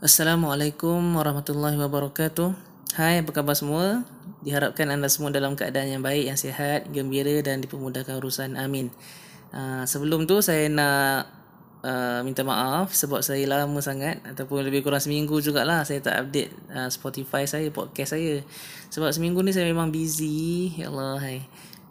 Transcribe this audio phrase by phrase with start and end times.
[0.00, 2.56] Assalamualaikum warahmatullahi wabarakatuh.
[2.96, 4.00] Hai, apa khabar semua?
[4.40, 8.56] Diharapkan anda semua dalam keadaan yang baik, yang sihat, gembira dan dipermudahkan urusan.
[8.56, 8.88] Amin.
[9.52, 11.28] Uh, sebelum tu saya nak
[11.84, 16.48] uh, minta maaf sebab saya lama sangat ataupun lebih kurang seminggu jugalah saya tak update
[16.72, 18.40] uh, Spotify saya, podcast saya.
[18.88, 20.80] Sebab seminggu ni saya memang busy.
[20.80, 21.44] Ya Allah, hai.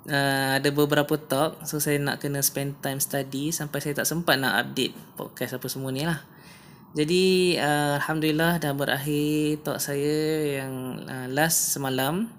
[0.10, 4.42] Uh, ada beberapa talk so saya nak kena spend time study sampai saya tak sempat
[4.42, 6.26] nak update podcast apa semua ni lah.
[6.98, 12.34] Jadi uh, Alhamdulillah dah berakhir talk saya yang uh, last semalam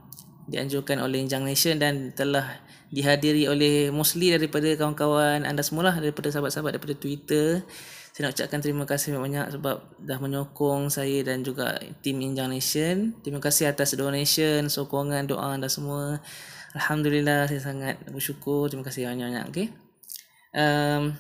[0.51, 2.59] dianjurkan oleh Young Nation dan telah
[2.91, 7.63] dihadiri oleh mostly daripada kawan-kawan anda semua daripada sahabat-sahabat daripada Twitter.
[8.11, 13.15] Saya nak ucapkan terima kasih banyak sebab dah menyokong saya dan juga tim Young Nation.
[13.23, 16.19] Terima kasih atas donation, sokongan, doa anda semua.
[16.75, 18.67] Alhamdulillah saya sangat bersyukur.
[18.67, 19.47] Terima kasih banyak-banyak.
[19.55, 19.67] Okay.
[20.51, 21.15] Um,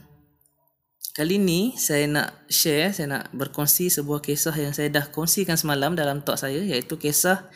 [1.11, 5.99] Kali ni saya nak share, saya nak berkongsi sebuah kisah yang saya dah kongsikan semalam
[5.99, 7.51] dalam talk saya iaitu kisah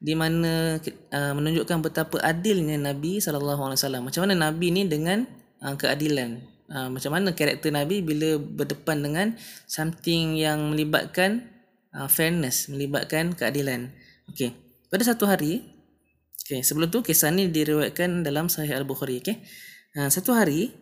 [0.00, 0.80] di mana
[1.12, 4.02] uh, menunjukkan betapa adilnya Nabi sallallahu alaihi wasallam.
[4.04, 5.24] Macam mana Nabi ni dengan
[5.64, 6.44] uh, keadilan.
[6.68, 9.26] Uh, macam mana karakter Nabi bila berdepan dengan
[9.64, 11.48] something yang melibatkan
[11.96, 13.92] uh, fairness, melibatkan keadilan.
[14.28, 14.52] Okey.
[14.92, 15.64] Pada satu hari,
[16.44, 19.40] okey, sebelum tu kisah ni diriwayatkan dalam Sahih Al-Bukhari, okey.
[19.96, 20.72] Uh, satu hari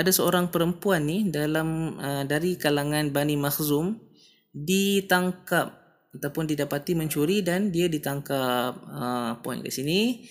[0.00, 4.00] ada seorang perempuan ni dalam uh, dari kalangan Bani Makhzum
[4.56, 5.76] ditangkap
[6.16, 8.80] ataupun didapati mencuri dan dia ditangkap.
[8.88, 10.24] Uh, poin kat sini.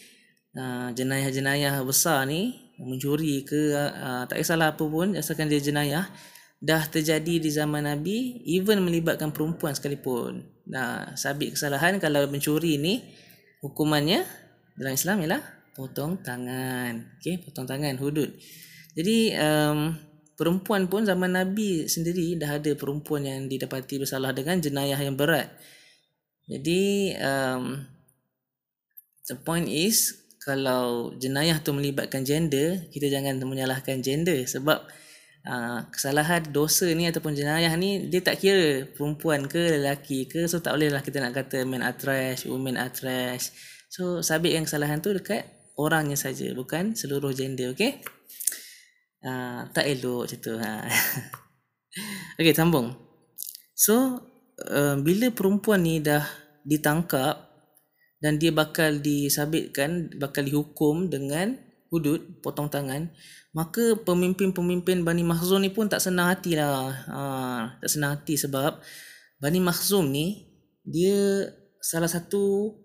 [0.49, 6.09] Uh, jenayah-jenayah besar ni mencuri ke uh, tak kisahlah apa pun asalkan dia jenayah
[6.57, 10.41] dah terjadi di zaman Nabi even melibatkan perempuan sekalipun.
[10.65, 13.05] Nah sabit kesalahan kalau mencuri ni
[13.61, 14.25] hukumannya
[14.73, 15.43] dalam Islam ialah
[15.77, 17.21] potong tangan.
[17.21, 18.33] Okey potong tangan hudud
[18.97, 19.97] jadi um,
[20.39, 25.51] perempuan pun zaman Nabi sendiri dah ada perempuan yang didapati bersalah dengan jenayah yang berat.
[26.49, 27.85] Jadi um,
[29.29, 34.81] the point is kalau jenayah tu melibatkan gender, kita jangan menyalahkan gender sebab
[35.45, 40.57] uh, kesalahan dosa ni ataupun jenayah ni dia tak kira perempuan ke lelaki ke so
[40.57, 43.53] tak boleh lah kita nak kata men are trash, women are trash.
[43.93, 45.45] So sabit yang kesalahan tu dekat
[45.77, 48.01] orangnya saja bukan seluruh gender, okay?
[49.23, 50.73] Uh, tak elok macam tu ha.
[52.39, 52.95] Okey sambung.
[53.75, 54.23] So
[54.67, 56.23] uh, bila perempuan ni dah
[56.67, 57.49] ditangkap
[58.19, 61.55] dan dia bakal disabitkan, bakal dihukum dengan
[61.89, 63.09] hudud, potong tangan,
[63.55, 66.93] maka pemimpin-pemimpin Bani Makhzum ni pun tak senang hati lah.
[67.09, 67.19] Ha,
[67.81, 68.77] tak senang hati sebab
[69.41, 70.45] Bani Makhzum ni
[70.85, 71.49] dia
[71.81, 72.75] salah satu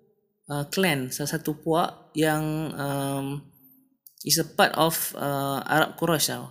[0.49, 3.43] uh, clan, salah satu puak yang um,
[4.25, 6.51] is a part of uh, Arab Quraisy tau.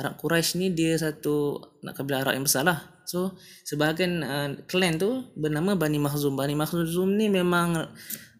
[0.00, 2.80] Arab Quraisy ni dia satu nak kabilah Arab yang besar lah.
[3.04, 3.36] So
[3.68, 6.32] sebahagian uh, clan tu bernama Bani Makhzum.
[6.34, 7.92] Bani Makhzum ni memang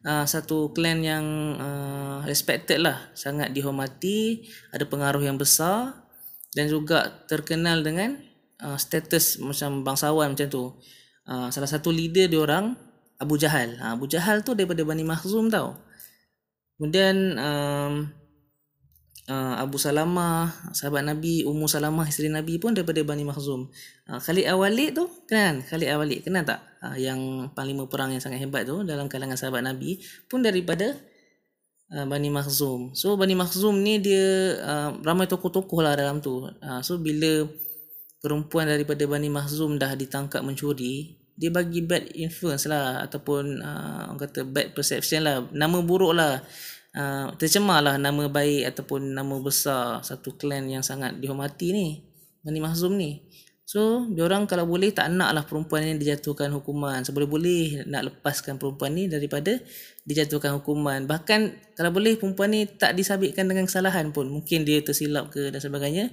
[0.08, 1.24] uh, satu clan yang
[1.60, 3.12] uh, respected lah.
[3.12, 6.00] Sangat dihormati, ada pengaruh yang besar
[6.56, 8.16] dan juga terkenal dengan
[8.64, 10.64] uh, status macam bangsawan macam tu.
[11.28, 12.72] Uh, salah satu leader dia orang
[13.20, 13.76] Abu Jahal.
[13.76, 15.76] Uh, Abu Jahal tu daripada Bani Makhzum tau.
[16.80, 18.08] Kemudian um,
[19.28, 23.69] uh, Abu Salamah, sahabat Nabi, Ummu Salamah, isteri Nabi pun daripada Bani Makhzum.
[24.08, 25.60] Uh, Khalid Awalid tu, kenal?
[25.66, 26.60] Khalid Awalid, kenal tak?
[26.81, 30.97] Uh, yang panglima perang yang sangat hebat tu dalam kalangan sahabat Nabi pun daripada
[31.92, 32.97] uh, Bani Makhzum.
[32.97, 36.48] So Bani Makhzum ni dia uh, ramai tokoh-tokoh lah dalam tu.
[36.48, 37.44] Uh, so bila
[38.25, 44.20] perempuan daripada Bani Makhzum dah ditangkap mencuri, dia bagi bad influence lah ataupun uh, orang
[44.20, 46.44] kata bad perception lah, nama buruk lah
[46.96, 51.88] uh, tercemarlah nama baik ataupun nama besar satu klan yang sangat dihormati ni
[52.40, 53.20] Bani Mahzum ni.
[53.70, 57.06] So orang kalau boleh tak nak lah perempuan ni dijatuhkan hukuman.
[57.06, 59.54] Seboleh-boleh nak lepaskan perempuan ni daripada
[60.02, 61.06] dijatuhkan hukuman.
[61.06, 61.40] Bahkan
[61.78, 64.26] kalau boleh perempuan ni tak disabitkan dengan kesalahan pun.
[64.26, 66.10] Mungkin dia tersilap ke dan sebagainya.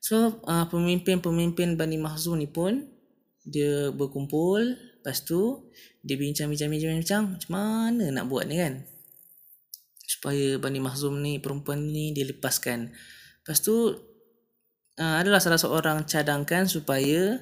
[0.00, 2.88] So uh, pemimpin-pemimpin Bani Mahzum ni pun
[3.44, 4.80] dia berkumpul.
[4.80, 5.68] Lepas tu
[6.00, 8.95] dia bincang-bincang-bincang macam mana nak buat ni kan
[10.16, 12.88] supaya Bani Mahzum ni perempuan ni dilepaskan.
[13.44, 13.92] Lepas tu
[14.96, 17.36] uh, adalah salah seorang cadangkan supaya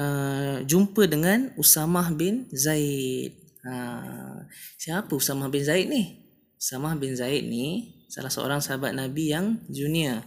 [0.00, 3.36] uh, jumpa dengan Usamah bin Zaid.
[3.60, 4.48] Uh,
[4.80, 6.24] siapa Usamah bin Zaid ni?
[6.56, 10.24] Usamah bin Zaid ni salah seorang sahabat Nabi yang junior.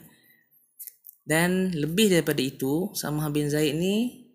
[1.26, 4.30] Dan lebih daripada itu, Usamah bin Zaid ni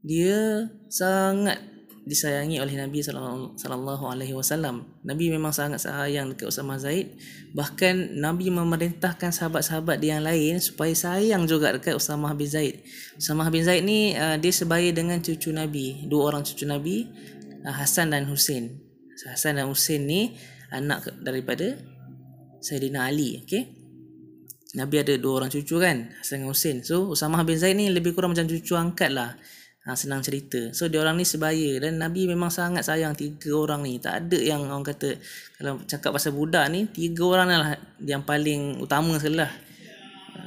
[0.00, 1.60] dia sangat
[2.08, 4.88] disayangi oleh Nabi sallallahu alaihi wasallam.
[5.04, 7.12] Nabi memang sangat sayang dekat Usamah Zaid.
[7.52, 12.80] Bahkan Nabi memerintahkan sahabat-sahabat dia yang lain supaya sayang juga dekat Usamah bin Zaid.
[13.20, 17.04] Usamah bin Zaid ni uh, dia sebaya dengan cucu Nabi, dua orang cucu Nabi,
[17.68, 18.80] uh, Hasan dan Husin.
[19.20, 20.40] Hasan dan Husin ni
[20.72, 21.76] anak daripada
[22.64, 23.76] Sayyidina Ali, okey.
[24.70, 26.80] Nabi ada dua orang cucu kan, Hasan dan Husin.
[26.80, 29.36] So Usamah bin Zaid ni lebih kurang macam cucu angkat lah
[29.90, 30.70] ha, senang cerita.
[30.70, 33.98] So dia orang ni sebaya dan Nabi memang sangat sayang tiga orang ni.
[33.98, 35.18] Tak ada yang orang kata
[35.58, 39.50] kalau cakap pasal budak ni tiga orang lah yang paling utama sekali lah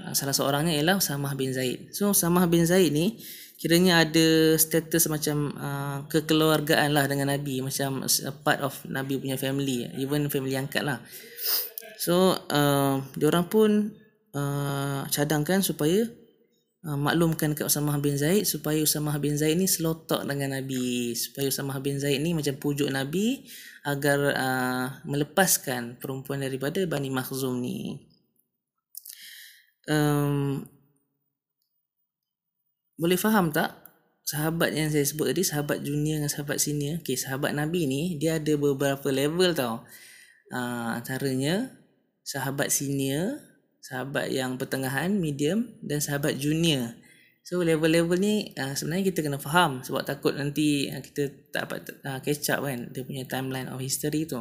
[0.08, 1.92] ha, salah seorangnya ialah Samah bin Zaid.
[1.92, 3.20] So Samah bin Zaid ni
[3.60, 7.60] kiranya ada status macam uh, kekeluargaan lah dengan Nabi.
[7.60, 8.08] Macam
[8.44, 11.04] part of Nabi punya family even family angkat lah.
[12.00, 13.96] So uh, dia orang pun
[14.36, 16.08] uh, cadangkan supaya
[16.84, 21.16] uh, maklumkan ke Usamah bin Zaid supaya Usamah bin Zaid ni selotok dengan Nabi.
[21.16, 23.48] Supaya Usamah bin Zaid ni macam pujuk Nabi
[23.84, 28.00] agar uh, melepaskan perempuan daripada Bani Makhzum ni.
[29.88, 30.64] Um,
[32.96, 33.76] boleh faham tak?
[34.24, 37.04] Sahabat yang saya sebut tadi sahabat junior dengan sahabat senior.
[37.04, 39.84] Okay, sahabat Nabi ni dia ada beberapa level tau.
[40.48, 41.76] Uh, antaranya
[42.24, 43.44] sahabat senior
[43.84, 46.96] sahabat yang pertengahan, medium dan sahabat junior.
[47.44, 51.80] So level-level ni uh, sebenarnya kita kena faham sebab takut nanti uh, kita tak dapat
[52.08, 54.40] uh, catch up kan dia punya timeline of history tu.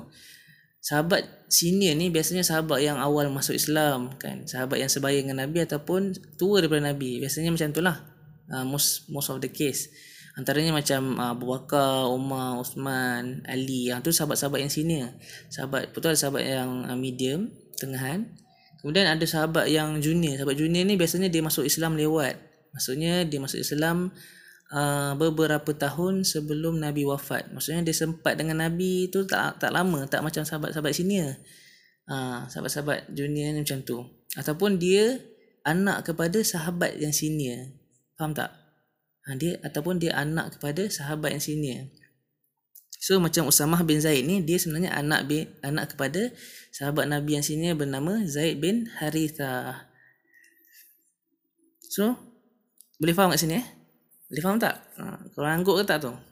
[0.78, 5.66] Sahabat senior ni biasanya sahabat yang awal masuk Islam kan, sahabat yang sebaya dengan Nabi
[5.66, 7.18] ataupun tua daripada Nabi.
[7.18, 7.96] Biasanya macam itulah.
[8.46, 9.90] Uh, most most of the case.
[10.38, 13.90] Antaranya macam uh, Abu Bakar, Umar, Uthman, Ali.
[13.90, 15.08] Yang tu sahabat-sahabat yang senior.
[15.50, 18.30] Sahabat betul sahabat yang uh, medium, tengahan.
[18.82, 20.42] Kemudian ada sahabat yang junior.
[20.42, 22.34] Sahabat junior ni biasanya dia masuk Islam lewat.
[22.74, 24.10] Maksudnya dia masuk Islam
[24.74, 27.54] uh, beberapa tahun sebelum Nabi wafat.
[27.54, 31.38] Maksudnya dia sempat dengan Nabi tu tak tak lama, tak macam sahabat-sahabat senior.
[32.10, 34.02] Uh, sahabat-sahabat junior ni macam tu.
[34.34, 35.22] Ataupun dia
[35.62, 37.70] anak kepada sahabat yang senior.
[38.18, 38.50] Faham tak?
[39.22, 41.86] Ha, dia ataupun dia anak kepada sahabat yang senior.
[43.02, 46.30] So macam Usamah bin Zaid ni dia sebenarnya anak bin, anak kepada
[46.70, 49.90] sahabat Nabi yang sini bernama Zaid bin Haritha.
[51.90, 52.14] So
[53.02, 53.66] boleh faham kat sini eh?
[54.30, 54.78] Boleh faham tak?
[55.02, 56.14] Ha, korang angguk ke tak tu?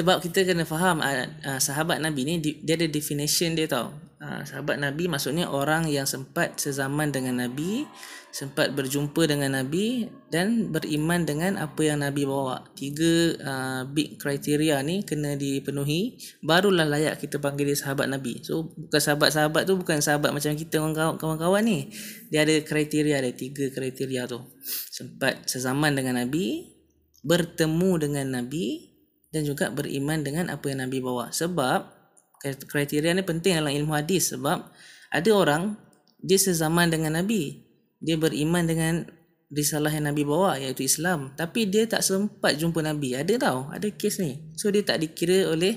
[0.00, 3.92] Sebab kita kena faham uh, sahabat Nabi ni dia ada definition dia tau.
[4.20, 7.88] Uh, sahabat Nabi maksudnya orang yang sempat sezaman dengan Nabi,
[8.28, 12.68] sempat berjumpa dengan Nabi dan beriman dengan apa yang Nabi bawa.
[12.76, 18.44] Tiga uh, big kriteria ni kena dipenuhi barulah layak kita panggil dia sahabat Nabi.
[18.44, 20.76] So bukan sahabat-sahabat tu bukan sahabat macam kita
[21.16, 21.88] kawan-kawan ni.
[22.28, 24.44] Dia ada kriteria ada tiga kriteria tu.
[24.92, 26.68] Sempat sezaman dengan Nabi,
[27.24, 28.92] bertemu dengan Nabi
[29.32, 31.32] dan juga beriman dengan apa yang Nabi bawa.
[31.32, 31.99] Sebab
[32.42, 34.64] kriteria ni penting dalam ilmu hadis sebab
[35.12, 35.76] ada orang
[36.20, 37.64] dia sezaman dengan Nabi.
[38.00, 39.04] Dia beriman dengan
[39.52, 41.36] risalah yang Nabi bawa iaitu Islam.
[41.36, 43.18] Tapi dia tak sempat jumpa Nabi.
[43.18, 44.40] Ada tau, ada kes ni.
[44.56, 45.76] So dia tak dikira oleh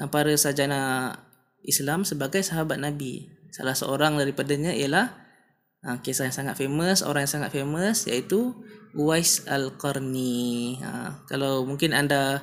[0.00, 1.12] uh, para sajana
[1.62, 3.30] Islam sebagai sahabat Nabi.
[3.54, 5.12] Salah seorang daripadanya ialah
[5.86, 8.56] uh, kisah yang sangat famous, orang yang sangat famous iaitu
[8.96, 10.80] Uwais Al-Qarni.
[10.80, 12.40] Ha, kalau mungkin anda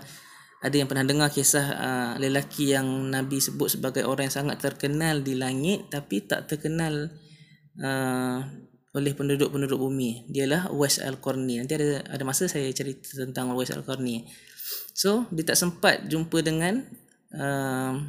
[0.64, 5.20] ada yang pernah dengar kisah uh, lelaki yang Nabi sebut sebagai orang yang sangat terkenal
[5.20, 7.12] di langit tapi tak terkenal
[7.84, 8.40] uh,
[8.96, 10.24] oleh penduduk-penduduk bumi.
[10.32, 11.60] Dialah Uwais Al-Qarni.
[11.60, 14.24] Nanti ada ada masa saya cerita tentang Uwais Al-Qarni.
[14.96, 16.80] So, dia tak sempat jumpa dengan
[17.36, 18.00] uh,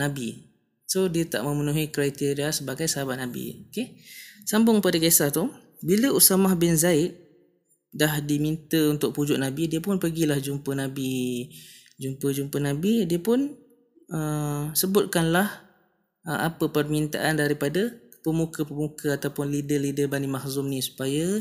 [0.00, 0.50] Nabi.
[0.88, 3.70] So, dia tak memenuhi kriteria sebagai sahabat Nabi.
[3.70, 4.02] Okay?
[4.48, 5.46] Sambung pada kisah tu.
[5.84, 7.23] Bila Usamah bin Zaid
[7.94, 11.46] dah diminta untuk pujuk Nabi dia pun pergilah jumpa Nabi.
[11.94, 13.54] Jumpa-jumpa Nabi dia pun
[14.10, 15.46] uh, sebutkanlah
[16.26, 17.94] uh, apa permintaan daripada
[18.26, 21.38] pemuka-pemuka ataupun leader-leader Bani Mahzum ni supaya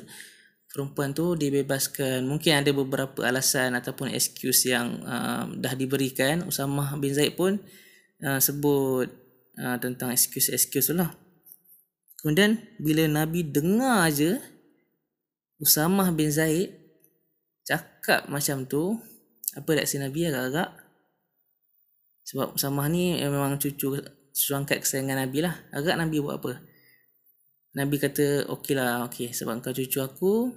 [0.69, 2.21] perempuan tu dibebaskan.
[2.29, 6.45] Mungkin ada beberapa alasan ataupun excuse yang uh, dah diberikan.
[6.45, 7.57] Usamah bin Zaid pun
[8.21, 9.09] uh, sebut
[9.57, 11.09] uh, tentang excuse-excuse tu lah.
[12.21, 14.37] Kemudian bila Nabi dengar aja
[15.63, 16.75] Usamah bin Zaid
[17.63, 18.99] cakap macam tu
[19.55, 20.75] apa reaksi Nabi agak-agak?
[22.27, 23.95] Sebab Usamah ni memang cucu
[24.35, 25.55] cucu angkat kesayangan Nabi lah.
[25.71, 26.59] Agak Nabi buat apa?
[27.79, 29.31] Nabi kata okey lah okey.
[29.31, 30.51] Sebab kau cucu aku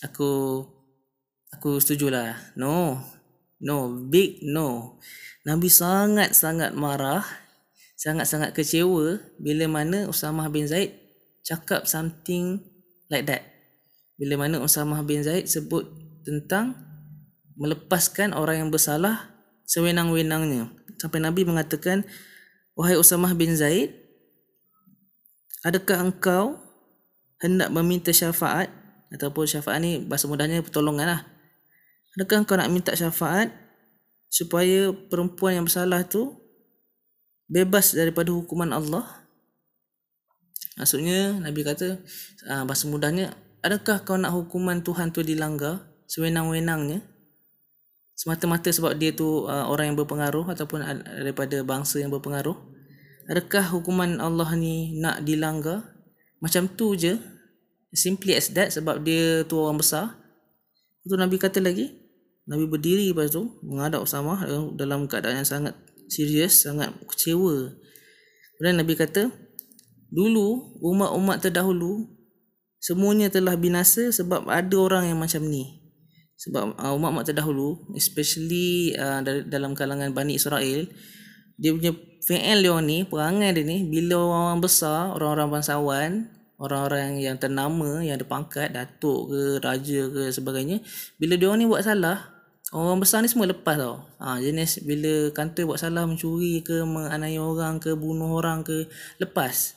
[0.00, 0.30] aku
[1.52, 2.96] aku setujulah no.
[3.60, 3.92] No.
[4.08, 4.96] Big no.
[5.44, 7.28] Nabi sangat-sangat marah
[8.00, 10.96] sangat-sangat kecewa bila mana Usamah bin Zaid
[11.44, 12.56] cakap something
[13.12, 13.49] like that
[14.20, 15.88] bila mana Usamah bin Zaid sebut
[16.28, 16.76] tentang
[17.56, 19.32] melepaskan orang yang bersalah
[19.64, 20.68] sewenang-wenangnya.
[21.00, 22.04] Sampai Nabi mengatakan,
[22.76, 23.96] Wahai Usamah bin Zaid,
[25.64, 26.60] adakah engkau
[27.40, 28.68] hendak meminta syafaat
[29.10, 31.20] ataupun syafaat ni bahasa mudahnya pertolongan lah.
[32.18, 33.50] Adakah engkau nak minta syafaat
[34.30, 36.36] supaya perempuan yang bersalah tu
[37.50, 39.04] bebas daripada hukuman Allah?
[40.78, 41.98] Maksudnya Nabi kata
[42.48, 47.04] uh, bahasa mudahnya adakah kau nak hukuman Tuhan tu dilanggar sewenang-wenangnya?
[48.16, 50.84] Semata-mata sebab dia tu uh, orang yang berpengaruh ataupun
[51.24, 52.56] daripada bangsa yang berpengaruh.
[53.32, 55.86] Adakah hukuman Allah ni nak dilanggar?
[56.44, 57.16] Macam tu je.
[57.90, 60.14] Simply as that sebab dia tu orang besar.
[61.02, 62.00] Itu Nabi kata lagi
[62.50, 64.42] Nabi berdiri lepas tu menghadap Usama
[64.74, 65.74] dalam keadaan yang sangat
[66.10, 67.72] serius sangat kecewa.
[68.60, 69.30] Dan Nabi kata
[70.10, 72.10] dulu umat-umat terdahulu
[72.80, 75.78] semuanya telah binasa sebab ada orang yang macam ni.
[76.40, 80.88] Sebab uh, umat-umat terdahulu especially uh, dalam kalangan Bani Israel
[81.60, 81.92] dia punya
[82.24, 86.10] fi'il dia ni perangai dia ni bila orang besar orang-orang bangsawan
[86.56, 90.80] orang-orang yang ternama yang ada pangkat datuk ke raja ke sebagainya
[91.20, 92.32] bila dia ni buat salah
[92.72, 94.06] orang besar ni semua lepas tau.
[94.22, 98.86] Ha, jenis bila kantor buat salah mencuri ke menganiaya orang ke bunuh orang ke
[99.18, 99.74] lepas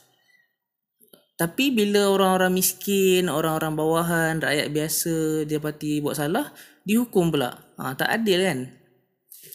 [1.34, 5.14] tapi bila orang-orang miskin, orang-orang bawahan, rakyat biasa
[5.50, 6.54] dia pati buat salah,
[6.86, 7.58] dihukum pula.
[7.74, 8.58] Ha, tak adil kan?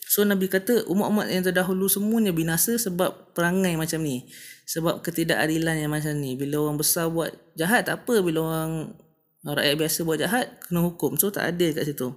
[0.09, 4.27] So Nabi kata umat-umat yang terdahulu semuanya binasa sebab perangai macam ni.
[4.67, 6.35] Sebab ketidakadilan yang macam ni.
[6.35, 8.19] Bila orang besar buat jahat tak apa.
[8.19, 8.99] Bila orang
[9.45, 11.15] rakyat biasa buat jahat, kena hukum.
[11.15, 12.11] So tak adil kat situ.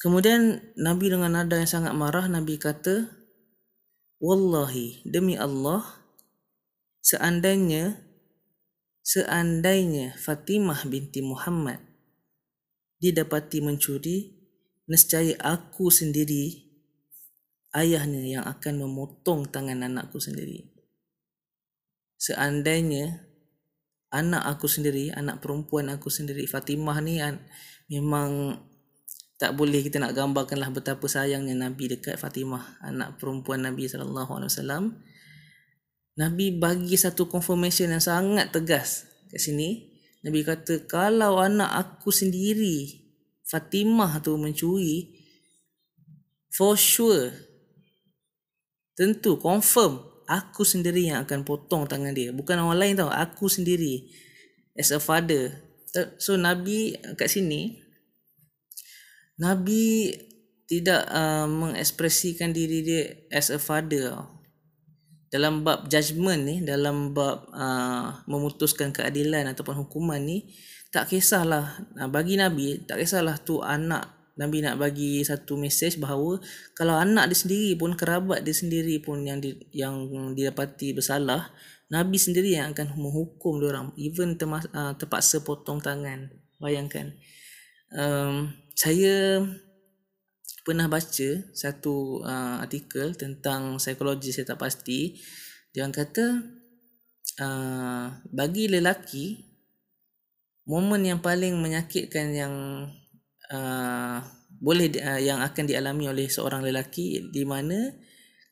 [0.00, 3.04] Kemudian Nabi dengan nada yang sangat marah, Nabi kata,
[4.16, 5.99] Wallahi, demi Allah,
[7.00, 8.00] seandainya
[9.00, 11.80] seandainya Fatimah binti Muhammad
[13.00, 14.36] didapati mencuri
[14.84, 16.70] nescaya aku sendiri
[17.72, 20.68] ayahnya yang akan memotong tangan anakku sendiri.
[22.20, 23.30] Seandainya
[24.10, 27.22] anak aku sendiri anak perempuan aku sendiri Fatimah ni
[27.88, 28.58] memang
[29.40, 34.52] tak boleh kita nak gambarkanlah betapa sayangnya Nabi dekat Fatimah anak perempuan Nabi sallallahu alaihi
[34.52, 34.84] wasallam
[36.20, 39.88] Nabi bagi satu confirmation yang sangat tegas kat sini.
[40.20, 43.00] Nabi kata kalau anak aku sendiri
[43.48, 45.16] Fatimah tu mencuri
[46.52, 47.32] for sure
[48.92, 49.96] tentu confirm
[50.28, 52.36] aku sendiri yang akan potong tangan dia.
[52.36, 54.12] Bukan orang lain tau aku sendiri
[54.76, 55.56] as a father.
[56.20, 57.80] So nabi kat sini
[59.40, 60.12] nabi
[60.68, 64.39] tidak uh, mengekspresikan diri dia as a father tau
[65.30, 70.50] dalam bab judgement ni dalam bab uh, memutuskan keadilan ataupun hukuman ni
[70.90, 76.42] tak kisahlah uh, bagi nabi tak kisahlah tu anak nabi nak bagi satu message bahawa
[76.74, 81.54] kalau anak dia sendiri pun kerabat dia sendiri pun yang di, yang didapati bersalah
[81.90, 86.30] nabi sendiri yang akan menghukum dia orang even termas, uh, terpaksa potong tangan.
[86.62, 87.18] Bayangkan.
[87.90, 89.42] Um, saya
[90.70, 95.18] pernah baca satu uh, artikel tentang psikologi saya tak pasti.
[95.74, 96.26] Dia orang kata
[97.42, 99.50] uh, bagi lelaki
[100.70, 102.54] momen yang paling menyakitkan yang
[103.50, 104.22] uh,
[104.62, 107.90] boleh uh, yang akan dialami oleh seorang lelaki di mana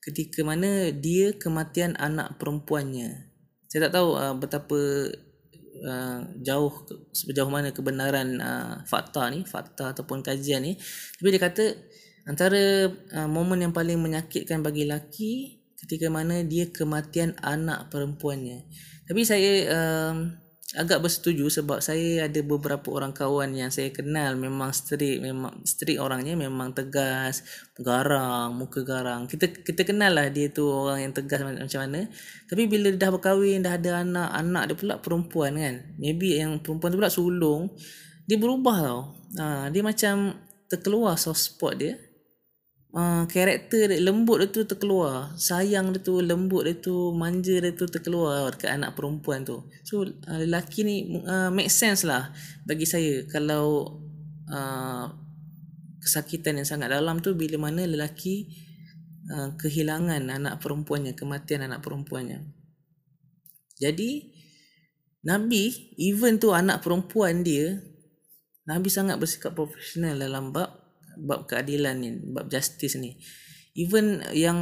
[0.03, 3.31] ketika mana dia kematian anak perempuannya.
[3.71, 4.81] Saya tak tahu uh, betapa
[5.87, 6.75] uh, jauh
[7.15, 10.75] sejauh mana kebenaran uh, fakta ni fakta ataupun kajian ni.
[11.23, 11.65] Tapi dia kata
[12.28, 18.68] Antara uh, momen yang paling menyakitkan bagi lelaki ketika mana dia kematian anak perempuannya.
[19.08, 20.37] Tapi saya um,
[20.76, 25.97] agak bersetuju sebab saya ada beberapa orang kawan yang saya kenal memang strict, memang strict
[25.97, 27.40] orangnya memang tegas,
[27.80, 29.25] garang, muka garang.
[29.25, 32.12] Kita kita kenal lah dia tu orang yang tegas macam mana.
[32.44, 35.75] Tapi bila dah berkahwin, dah ada anak, anak dia pula perempuan kan.
[35.97, 37.73] Maybe yang perempuan tu pula sulung,
[38.28, 39.00] dia berubah tau.
[39.40, 40.37] Ha, dia macam
[40.68, 41.97] terkeluar soft spot dia
[42.99, 45.31] uh, karakter dia, lembut dia tu terkeluar.
[45.38, 49.62] Sayang dia tu lembut dia tu manja dia tu terkeluar dekat anak perempuan tu.
[49.87, 52.35] So uh, lelaki ni uh, make sense lah
[52.67, 53.99] bagi saya kalau
[54.50, 55.07] uh,
[56.02, 58.50] kesakitan yang sangat dalam tu bila mana lelaki
[59.31, 62.43] uh, kehilangan anak perempuannya kematian anak perempuannya.
[63.78, 64.35] Jadi
[65.23, 67.78] Nabi even tu anak perempuan dia
[68.69, 70.88] Nabi sangat bersikap profesional dalam bab
[71.19, 73.19] bab keadilan ni bab justice ni.
[73.75, 74.59] Even yang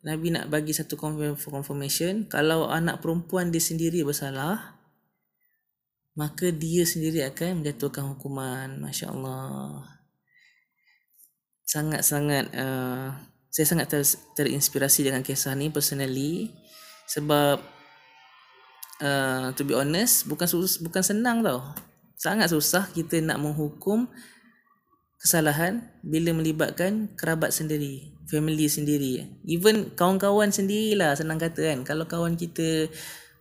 [0.00, 4.80] Nabi nak bagi satu confirmation kalau anak perempuan dia sendiri bersalah
[6.18, 8.80] maka dia sendiri akan menjatuhkan hukuman.
[8.80, 9.86] masya-Allah.
[11.64, 13.14] Sangat-sangat uh,
[13.50, 14.02] saya sangat ter,
[14.36, 16.50] terinspirasi dengan kisah ni personally
[17.10, 17.58] sebab
[19.02, 20.46] uh, to be honest bukan
[20.82, 21.62] bukan senang tau.
[22.20, 24.10] Sangat susah kita nak menghukum
[25.20, 29.26] kesalahan bila melibatkan kerabat sendiri family sendiri.
[29.42, 31.78] Even kawan-kawan sendirilah senang kata kan.
[31.82, 32.86] Kalau kawan kita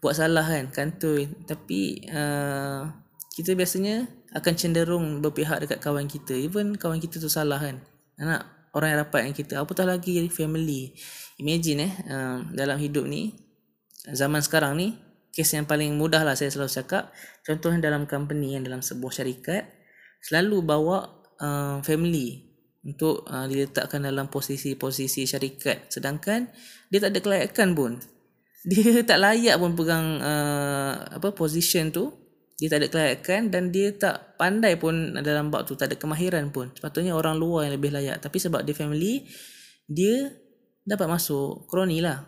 [0.01, 1.29] buat salah kan kantoi.
[1.45, 2.89] Tapi uh,
[3.37, 6.33] kita biasanya akan cenderung berpihak dekat kawan kita.
[6.33, 7.77] Even kawan kita tu salah kan.
[8.17, 10.97] Anak orang yang rapat dengan kita apatah lagi family.
[11.37, 13.37] Imagine eh uh, dalam hidup ni
[14.09, 14.97] zaman sekarang ni
[15.29, 17.13] kes yang paling mudah lah saya selalu cakap
[17.45, 19.69] contohnya dalam company yang dalam sebuah syarikat
[20.25, 22.49] selalu bawa uh, family
[22.83, 25.91] untuk uh, diletakkan dalam posisi-posisi syarikat.
[25.91, 26.47] Sedangkan
[26.87, 27.93] dia tak ada kelayakan pun.
[28.67, 32.11] Dia tak layak pun pegang uh, apa position tu.
[32.59, 35.79] Dia tak ada kelayakan dan dia tak pandai pun dalam bab tu.
[35.79, 36.67] Tak ada kemahiran pun.
[36.75, 38.19] Sepatutnya orang luar yang lebih layak.
[38.19, 39.23] Tapi sebab dia family
[39.87, 40.27] dia
[40.83, 42.27] dapat masuk kroni lah.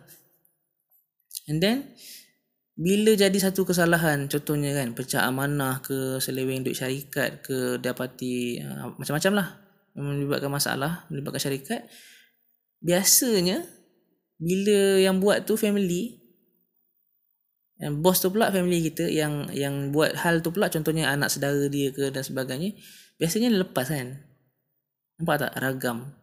[1.52, 1.92] And then
[2.72, 8.96] bila jadi satu kesalahan contohnya kan pecah amanah ke seleweng duit syarikat ke dapati uh,
[8.96, 9.48] macam-macam lah
[9.92, 11.84] melibatkan masalah melibatkan syarikat
[12.80, 13.60] biasanya
[14.40, 16.22] bila yang buat tu family
[17.82, 21.66] yang bos tu pula family kita yang yang buat hal tu pula contohnya anak saudara
[21.66, 22.78] dia ke dan sebagainya
[23.18, 24.22] biasanya lepas kan?
[25.18, 25.52] Nampak tak?
[25.58, 26.14] Ragam.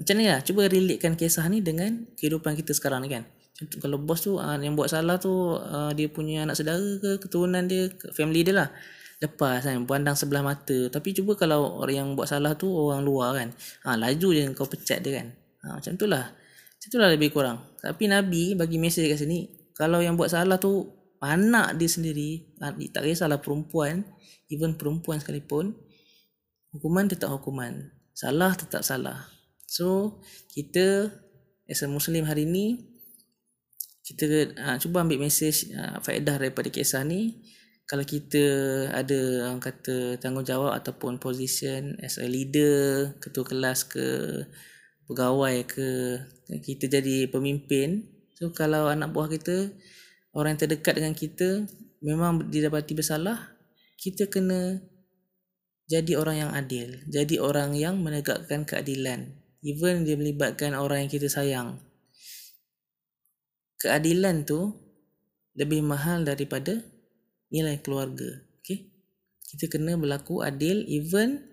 [0.00, 0.40] Macam ni lah.
[0.40, 4.74] Cuba relatekan kisah ni dengan kehidupan kita sekarang ni kan kalau bos tu uh, yang
[4.74, 8.68] buat salah tu uh, dia punya anak saudara ke keturunan dia family dia lah.
[9.22, 10.90] Lepas kan pandang sebelah mata.
[10.90, 13.48] Tapi cuba kalau orang yang buat salah tu orang luar kan
[13.86, 15.30] ha, laju je kau pecat dia kan.
[15.62, 16.34] Ha, macam tu lah.
[16.34, 17.62] Macam tu lah lebih kurang.
[17.78, 19.46] Tapi Nabi bagi mesej kat sini
[19.78, 20.90] kalau yang buat salah tu
[21.22, 22.58] anak dia sendiri
[22.92, 24.04] tak kisahlah perempuan
[24.52, 25.78] even perempuan sekalipun
[26.74, 27.94] hukuman tetap hukuman.
[28.18, 29.30] Salah tetap salah.
[29.70, 30.18] So
[30.50, 31.14] kita
[31.70, 32.93] as a muslim hari ni
[34.04, 37.40] kita uh, cuba ambil mesej uh, faedah daripada kisah ni
[37.88, 38.44] kalau kita
[38.92, 44.06] ada orang kata tanggungjawab ataupun position as a leader ketua kelas ke
[45.08, 45.88] pegawai ke
[46.64, 49.70] kita jadi pemimpin So kalau anak buah kita
[50.34, 51.70] orang yang terdekat dengan kita
[52.02, 53.54] memang didapati bersalah,
[53.94, 54.82] kita kena
[55.86, 59.38] jadi orang yang adil, jadi orang yang menegakkan keadilan.
[59.64, 61.80] Even dia melibatkan orang yang kita sayang.
[63.84, 64.72] Keadilan tu
[65.52, 66.80] lebih mahal daripada
[67.52, 68.40] nilai keluarga.
[68.64, 68.88] Okay?
[69.44, 71.44] Kita kena berlaku adil even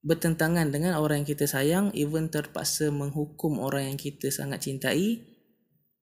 [0.00, 5.20] bertentangan dengan orang yang kita sayang, even terpaksa menghukum orang yang kita sangat cintai,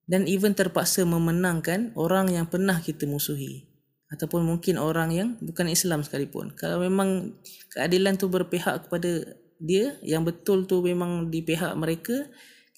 [0.07, 3.67] dan even terpaksa memenangkan orang yang pernah kita musuhi
[4.11, 7.33] ataupun mungkin orang yang bukan Islam sekalipun kalau memang
[7.73, 12.27] keadilan tu berpihak kepada dia yang betul tu memang di pihak mereka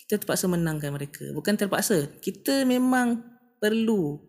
[0.06, 1.26] kita terpaksa menangkan mereka.
[1.34, 2.06] Bukan terpaksa.
[2.22, 3.26] Kita memang
[3.58, 4.22] perlu.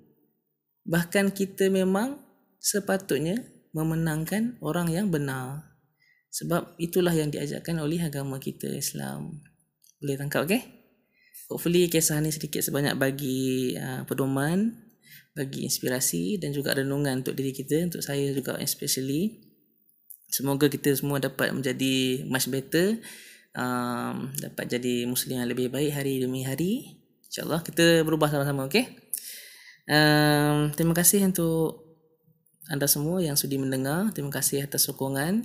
[0.89, 2.17] Bahkan kita memang
[2.57, 3.45] sepatutnya
[3.77, 5.77] memenangkan orang yang benar.
[6.33, 9.45] Sebab itulah yang diajarkan oleh agama kita Islam.
[10.01, 10.65] Boleh tangkap okey?
[11.53, 14.87] Hopefully kisah ni sedikit sebanyak bagi uh, pedoman
[15.37, 19.45] bagi inspirasi dan juga renungan untuk diri kita untuk saya juga especially.
[20.33, 22.97] Semoga kita semua dapat menjadi much better
[23.57, 28.87] um, dapat jadi muslim yang lebih baik hari demi hari insyaallah kita berubah sama-sama okey
[29.91, 31.83] um, terima kasih untuk
[32.69, 35.43] anda semua yang sudi mendengar terima kasih atas sokongan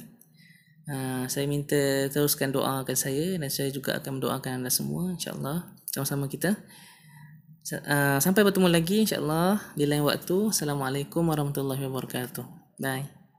[0.91, 6.31] uh, saya minta teruskan doakan saya dan saya juga akan mendoakan anda semua insyaallah sama-sama
[6.31, 6.55] kita.
[7.71, 10.49] Uh, sampai bertemu lagi insya-Allah di lain waktu.
[10.49, 12.43] Assalamualaikum warahmatullahi wabarakatuh.
[12.81, 13.20] Bye.